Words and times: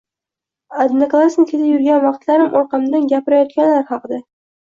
Odnoklassnikida 0.83 1.67
yurgan 1.67 2.01
vaqtlarim 2.07 2.57
orqamdan 2.61 3.05
gapirayotganlar 3.13 3.87
haqida 3.93 4.19